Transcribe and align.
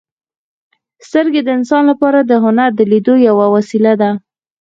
•سترګې 1.07 1.41
د 1.43 1.49
انسان 1.57 1.83
لپاره 1.91 2.19
د 2.23 2.31
هنر 2.43 2.69
د 2.75 2.81
لیدلو 2.91 3.15
یوه 3.29 3.45
وسیله 3.55 3.93
ده. 4.01 4.11